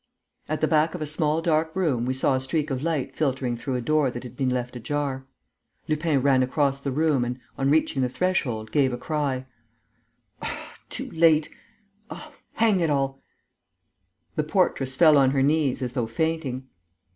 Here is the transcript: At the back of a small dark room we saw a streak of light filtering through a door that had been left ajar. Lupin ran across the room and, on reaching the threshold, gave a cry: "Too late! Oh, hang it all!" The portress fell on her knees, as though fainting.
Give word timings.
At 0.49 0.61
the 0.61 0.67
back 0.67 0.95
of 0.95 1.01
a 1.03 1.05
small 1.05 1.43
dark 1.43 1.75
room 1.75 2.05
we 2.07 2.15
saw 2.15 2.33
a 2.33 2.39
streak 2.39 2.71
of 2.71 2.81
light 2.81 3.15
filtering 3.15 3.55
through 3.55 3.75
a 3.75 3.81
door 3.81 4.09
that 4.09 4.23
had 4.23 4.35
been 4.35 4.49
left 4.49 4.75
ajar. 4.75 5.27
Lupin 5.87 6.23
ran 6.23 6.41
across 6.41 6.81
the 6.81 6.91
room 6.91 7.23
and, 7.23 7.39
on 7.55 7.69
reaching 7.69 8.01
the 8.01 8.09
threshold, 8.09 8.71
gave 8.71 8.93
a 8.93 8.97
cry: 8.97 9.45
"Too 10.89 11.11
late! 11.11 11.49
Oh, 12.09 12.33
hang 12.53 12.79
it 12.79 12.89
all!" 12.89 13.21
The 14.35 14.43
portress 14.43 14.95
fell 14.95 15.19
on 15.19 15.29
her 15.29 15.43
knees, 15.43 15.83
as 15.83 15.91
though 15.93 16.07
fainting. 16.07 16.67